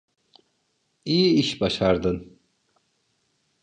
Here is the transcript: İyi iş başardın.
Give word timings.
İyi 1.05 1.33
iş 1.33 1.61
başardın. 1.61 2.39